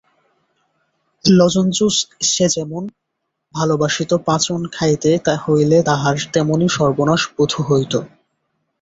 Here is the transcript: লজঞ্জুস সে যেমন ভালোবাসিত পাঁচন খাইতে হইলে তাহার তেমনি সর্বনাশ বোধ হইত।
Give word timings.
লজঞ্জুস 1.25 1.95
সে 2.23 2.45
যেমন 2.49 2.83
ভালোবাসিত 3.55 4.11
পাঁচন 4.27 4.61
খাইতে 4.71 5.11
হইলে 5.43 5.77
তাহার 5.85 6.15
তেমনি 6.33 6.67
সর্বনাশ 6.77 7.21
বোধ 7.35 7.51
হইত। 7.67 7.93